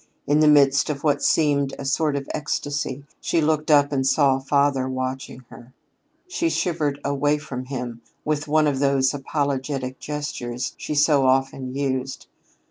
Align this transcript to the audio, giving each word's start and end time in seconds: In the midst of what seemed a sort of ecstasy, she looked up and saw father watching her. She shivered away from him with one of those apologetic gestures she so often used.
In 0.25 0.39
the 0.39 0.47
midst 0.47 0.89
of 0.89 1.03
what 1.03 1.21
seemed 1.21 1.75
a 1.77 1.85
sort 1.85 2.15
of 2.15 2.27
ecstasy, 2.33 3.03
she 3.19 3.39
looked 3.39 3.69
up 3.69 3.91
and 3.91 4.03
saw 4.03 4.39
father 4.39 4.89
watching 4.89 5.45
her. 5.51 5.73
She 6.27 6.49
shivered 6.49 6.99
away 7.05 7.37
from 7.37 7.65
him 7.65 8.01
with 8.25 8.47
one 8.47 8.65
of 8.65 8.79
those 8.79 9.13
apologetic 9.13 9.99
gestures 9.99 10.73
she 10.75 10.95
so 10.95 11.27
often 11.27 11.75
used. 11.75 12.25